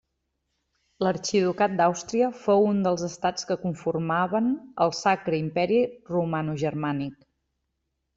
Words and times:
L'Arxiducat 1.07 1.75
d'Àustria 1.81 2.29
fou 2.45 2.65
un 2.69 2.79
dels 2.87 3.03
estats 3.07 3.45
que 3.49 3.57
conformaven 3.65 4.47
el 4.87 4.95
Sacre 5.01 5.39
Imperi 5.43 5.79
Romanogermànic. 6.15 7.21